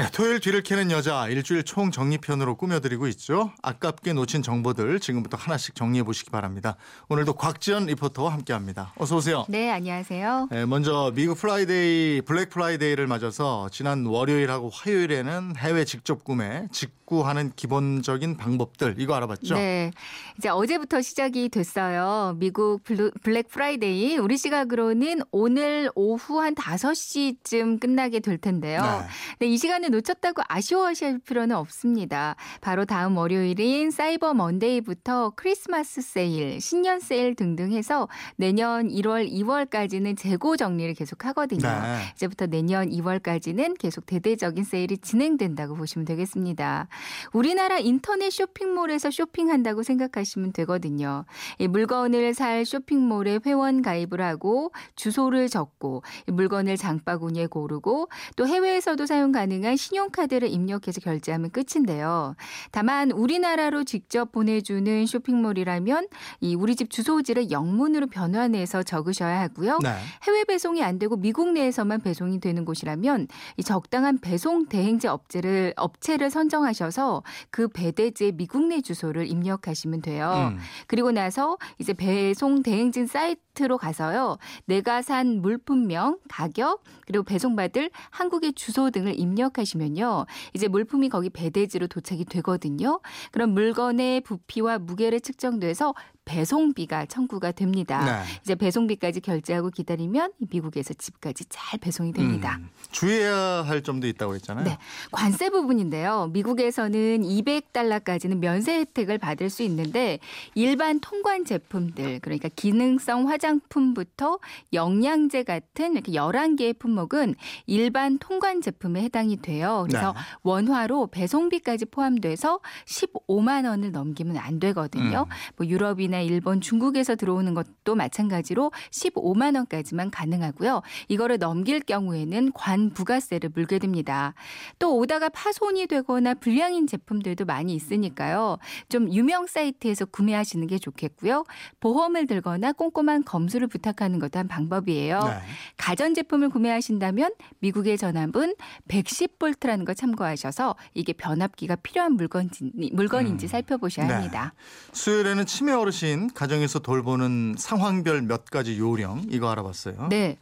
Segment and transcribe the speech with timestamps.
[0.00, 3.52] 네, 토요일 뒤를 캐는 여자 일주일 총 정리편으로 꾸며드리고 있죠.
[3.60, 6.76] 아깝게 놓친 정보들 지금부터 하나씩 정리해 보시기 바랍니다.
[7.10, 8.94] 오늘도 곽지연 리포터와 함께합니다.
[8.96, 9.44] 어서 오세요.
[9.50, 10.48] 네, 안녕하세요.
[10.50, 18.38] 네, 먼저 미국 프라이데이, 블랙 프라이데이를 맞아서 지난 월요일하고 화요일에는 해외 직접 구매, 직구하는 기본적인
[18.38, 19.54] 방법들 이거 알아봤죠?
[19.54, 19.90] 네,
[20.38, 22.36] 이제 어제부터 시작이 됐어요.
[22.38, 28.80] 미국 블루, 블랙 프라이데이 우리 시각으로는 오늘 오후 한 5시쯤 끝나게 될 텐데요.
[28.80, 29.06] 네.
[29.40, 32.36] 네, 이 시간 을 놓쳤다고 아쉬워하실 필요는 없습니다.
[32.60, 40.56] 바로 다음 월요일인 사이버 먼데이부터 크리스마스 세일, 신년 세일 등등 해서 내년 1월, 2월까지는 재고
[40.56, 41.68] 정리를 계속 하거든요.
[41.68, 41.98] 네.
[42.14, 46.88] 이제부터 내년 2월까지는 계속 대대적인 세일이 진행된다고 보시면 되겠습니다.
[47.32, 51.24] 우리나라 인터넷 쇼핑몰에서 쇼핑한다고 생각하시면 되거든요.
[51.58, 59.04] 이 물건을 살 쇼핑몰에 회원 가입을 하고 주소를 적고 이 물건을 장바구니에 고르고 또 해외에서도
[59.06, 62.36] 사용 가능한 신용카드를 입력해서 결제하면 끝인데요.
[62.70, 66.08] 다만 우리나라로 직접 보내주는 쇼핑몰이라면
[66.40, 69.78] 이 우리 집 주소지를 영문으로 변환해서 적으셔야 하고요.
[69.82, 69.96] 네.
[70.24, 76.30] 해외 배송이 안 되고 미국 내에서만 배송이 되는 곳이라면 이 적당한 배송 대행제 업체를 업체를
[76.30, 80.52] 선정하셔서 그 배대지의 미국 내 주소를 입력하시면 돼요.
[80.52, 80.58] 음.
[80.86, 84.38] 그리고 나서 이제 배송 대행진 사이트 로 가서요.
[84.64, 90.26] 내가 산 물품명, 가격, 그리고 배송받을 한국의 주소 등을 입력하시면요.
[90.54, 93.00] 이제 물품이 거기 배대지로 도착이 되거든요.
[93.32, 95.94] 그럼 물건의 부피와 무게를 측정돼서
[96.30, 98.04] 배송비가 청구가 됩니다.
[98.04, 98.40] 네.
[98.42, 102.58] 이제 배송비까지 결제하고 기다리면 미국에서 집까지 잘 배송이 됩니다.
[102.60, 104.64] 음, 주의해야 할 점도 있다고 했잖아요.
[104.64, 104.78] 네.
[105.10, 106.30] 관세 부분인데요.
[106.32, 110.20] 미국에서는 200달러까지는 면세 혜택을 받을 수 있는데
[110.54, 114.38] 일반 통관 제품들 그러니까 기능성 화장품부터
[114.72, 117.34] 영양제 같은 이렇게 11개의 품목은
[117.66, 119.84] 일반 통관 제품에 해당이 돼요.
[119.88, 120.20] 그래서 네.
[120.44, 125.26] 원화로 배송비까지 포함돼서 15만 원을 넘기면 안 되거든요.
[125.28, 125.34] 음.
[125.56, 130.82] 뭐 유럽이나 일본, 중국에서 들어오는 것도 마찬가지로 15만 원까지만 가능하고요.
[131.08, 134.34] 이거를 넘길 경우에는 관 부가세를 물게 됩니다.
[134.78, 138.58] 또 오다가 파손이 되거나 불량인 제품들도 많이 있으니까요.
[138.88, 141.44] 좀 유명 사이트에서 구매하시는 게 좋겠고요.
[141.80, 145.20] 보험을 들거나 꼼꼼한 검수를 부탁하는 것도 한 방법이에요.
[145.22, 145.40] 네.
[145.76, 148.54] 가전 제품을 구매하신다면 미국의 전압은
[148.88, 153.48] 110볼트라는 거 참고하셔서 이게 변압기가 필요한 물건인지, 물건인지 음.
[153.48, 154.14] 살펴보셔야 네.
[154.14, 154.54] 합니다.
[154.92, 155.99] 수요일에는 치매 어르신
[156.34, 160.08] 가정에서 돌보는 상황별 몇 가지 요령 이거 알아봤어요.
[160.08, 160.38] 네.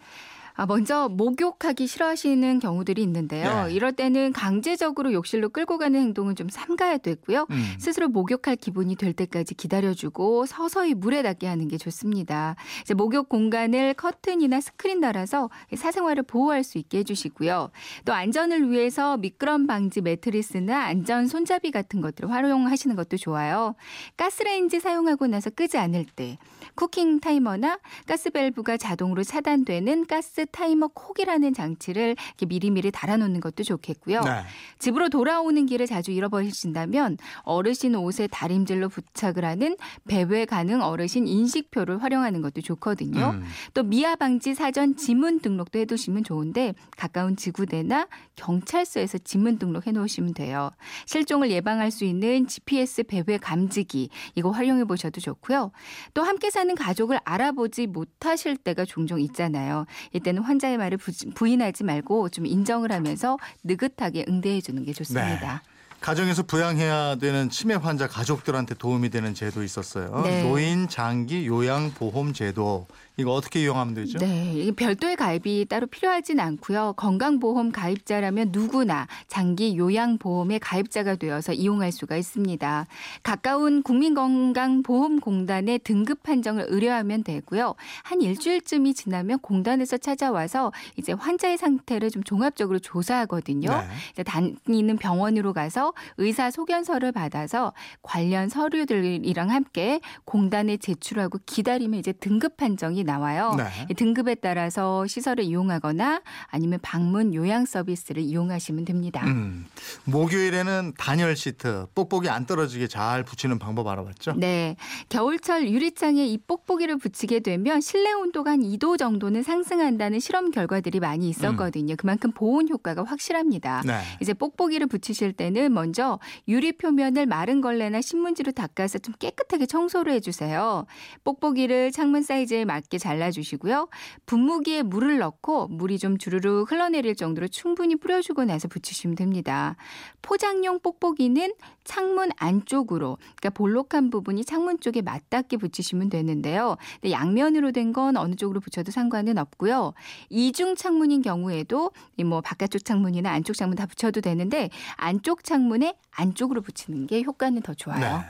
[0.58, 3.66] 아, 먼저 목욕하기 싫어하시는 경우들이 있는데요.
[3.66, 3.74] 네.
[3.74, 7.46] 이럴 때는 강제적으로 욕실로 끌고 가는 행동은 좀 삼가야 되고요.
[7.48, 7.64] 음.
[7.78, 12.56] 스스로 목욕할 기분이 될 때까지 기다려주고 서서히 물에 닿게 하는 게 좋습니다.
[12.82, 17.70] 이제 목욕 공간을 커튼이나 스크린 달아서 사생활을 보호할 수 있게 해주시고요.
[18.04, 23.76] 또 안전을 위해서 미끄럼 방지 매트리스나 안전 손잡이 같은 것들을 활용하시는 것도 좋아요.
[24.16, 26.36] 가스레인지 사용하고 나서 끄지 않을 때
[26.75, 32.16] cooking 타이머나 가스 밸브가 자동으로 차단되는 가스 타이머 콕이라는 장치를
[32.47, 34.20] 미리미리 달아놓는 것도 좋겠고요.
[34.20, 34.42] 네.
[34.78, 39.76] 집으로 돌아오는 길을 자주 잃어버리신다면 어르신 옷에 다림질로 부착을 하는
[40.06, 43.31] 배회 가능 어르신 인식표를 활용하는 것도 좋거든요.
[43.34, 43.44] 음.
[43.75, 50.70] 또 미아 방지 사전 지문 등록도 해두시면 좋은데 가까운 지구대나 경찰서에서 지문 등록해 놓으시면 돼요.
[51.06, 55.72] 실종을 예방할 수 있는 GPS 배회 감지기 이거 활용해 보셔도 좋고요.
[56.15, 59.86] 또 함께 사는 가족을 알아보지 못하실 때가 종종 있잖아요.
[60.12, 65.62] 이때는 환자의 말을 부- 부인하지 말고 좀 인정을 하면서 느긋하게 응대해 주는 게 좋습니다.
[66.00, 70.22] 가정에서 부양해야 되는 치매 환자 가족들한테 도움이 되는 제도 있었어요.
[70.25, 70.42] 네.
[70.42, 72.86] 노인 장기 요양 보험 제도
[73.19, 74.19] 이거 어떻게 이용하면 되죠?
[74.20, 76.94] 네, 별도의 가입이 따로 필요하진 않고요.
[76.97, 82.86] 건강보험 가입자라면 누구나 장기 요양보험의 가입자가 되어서 이용할 수가 있습니다.
[83.25, 87.74] 가까운 국민건강보험공단에 등급 판정을 의뢰하면 되고요.
[88.04, 93.68] 한 일주일쯤이 지나면 공단에서 찾아와서 이제 환자의 상태를 좀 종합적으로 조사하거든요.
[93.68, 93.89] 네.
[94.12, 102.56] 이제 다니는 병원으로 가서 의사 소견서를 받아서 관련 서류들이랑 함께 공단에 제출하고 기다리면 이제 등급
[102.56, 103.54] 판정이 나와요.
[103.56, 103.64] 네.
[103.90, 109.24] 이 등급에 따라서 시설을 이용하거나 아니면 방문 요양 서비스를 이용하시면 됩니다.
[109.26, 109.66] 음.
[110.04, 114.34] 목요일에는 단열 시트 뽁뽁이 안 떨어지게 잘 붙이는 방법 알아봤죠?
[114.36, 114.76] 네.
[115.08, 121.28] 겨울철 유리창에 이 뽁뽁이를 붙이게 되면 실내 온도가 한 2도 정도는 상승한다는 실험 결과들이 많이
[121.28, 121.94] 있었거든요.
[121.96, 123.82] 그만큼 보온 효과가 확실합니다.
[123.84, 124.00] 네.
[124.20, 130.86] 이제 뽁뽁이를 붙이실 때는 먼저 유리 표면을 마른 걸레나 신문지로 닦아서 좀 깨끗하게 청소를 해주세요.
[131.25, 133.89] 뽁뽁이를 창문 사이즈에 맞게 잘라주시고요.
[134.27, 139.77] 분무기에 물을 넣고 물이 좀 주르륵 흘러내릴 정도로 충분히 뿌려주고 나서 붙이시면 됩니다.
[140.22, 141.54] 포장용 뽁뽁이는
[141.84, 146.77] 창문 안쪽으로, 그러니까 볼록한 부분이 창문 쪽에 맞닿게 붙이시면 되는데요.
[147.09, 149.95] 양면으로 된 건 어느 쪽으로 붙여도 상관은 없고요.
[150.28, 156.62] 이중 창문인 경우에도 이뭐 바깥쪽 창문이나 안쪽 창문 다 붙여도 되는데 안쪽 창문 에 안쪽으로
[156.62, 158.00] 붙이는 게 효과는 더 좋아요.
[158.00, 158.24] 네.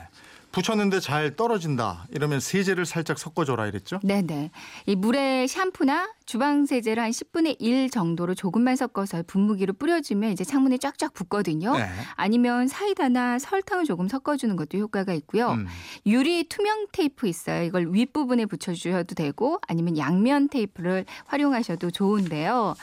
[0.51, 2.07] 붙였는데 잘 떨어진다.
[2.11, 3.99] 이러면 세제를 살짝 섞어줘라 이랬죠?
[4.03, 4.51] 네네.
[4.87, 10.77] 이 물에 샴푸나 주방 세제를 한 10분의 1 정도로 조금만 섞어서 분무기로 뿌려주면 이제 창문에
[10.77, 11.75] 쫙쫙 붙거든요.
[11.75, 11.89] 네.
[12.13, 15.53] 아니면 사이다나 설탕을 조금 섞어주는 것도 효과가 있고요.
[15.53, 15.65] 음.
[16.05, 17.63] 유리 투명 테이프 있어요.
[17.63, 22.75] 이걸 윗부분에 붙여주셔도 되고 아니면 양면 테이프를 활용하셔도 좋은데요.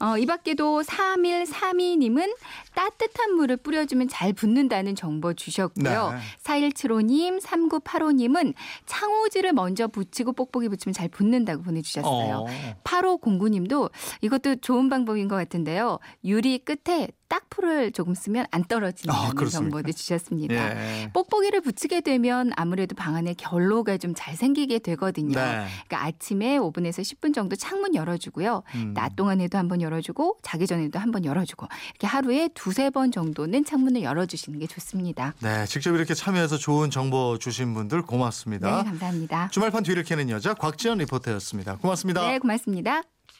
[0.00, 2.34] 어, 이 밖에도 3일 3이님은
[2.74, 6.12] 따뜻한 물을 뿌려주면 잘 붙는다는 정보 주셨고요.
[6.12, 6.20] 네.
[6.42, 8.54] 4175님, 3985님은
[8.86, 12.46] 창호지를 먼저 붙이고 뽁뽁이 붙이면 잘 붙는다고 보내주셨어요.
[12.48, 12.84] 어.
[13.02, 15.98] 8509님도 이것도 좋은 방법인 것 같은데요.
[16.24, 19.76] 유리 끝에 딱풀을 조금 쓰면 안 아, 떨어진다는 그렇습니까?
[19.76, 20.54] 정보도 주셨습니다.
[20.54, 21.10] 예.
[21.12, 25.34] 뽁뽁이를 붙이게 되면 아무래도 방 안에 결로가 좀 잘 생기게 되거든요.
[25.34, 25.66] 네.
[25.86, 28.62] 그러니까 아침에 5분에서 10분 정도 창문 열어주고요.
[28.76, 28.94] 음.
[28.94, 34.58] 낮 동안에도 한번 열어주고 자기 전에도 한번 열어주고 이렇게 하루에 두세 번 정도는 창문을 열어주시는
[34.60, 35.34] 게 좋습니다.
[35.40, 38.78] 네, 직접 이렇게 참여해서 좋은 정보 주신 분들 고맙습니다.
[38.78, 39.48] 네, 감사합니다.
[39.48, 41.76] 주말판 뒤를 캐는 여자 곽지연 리포터였습니다.
[41.78, 42.26] 고맙습니다.
[42.26, 43.02] 네, 고맙습니다.